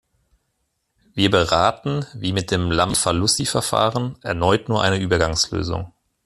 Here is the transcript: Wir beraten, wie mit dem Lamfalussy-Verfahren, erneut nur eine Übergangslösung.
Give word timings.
Wir 1.13 1.29
beraten, 1.29 2.07
wie 2.15 2.33
mit 2.33 2.49
dem 2.49 2.71
Lamfalussy-Verfahren, 2.71 4.17
erneut 4.23 4.67
nur 4.67 4.81
eine 4.81 4.97
Übergangslösung. 4.97 5.93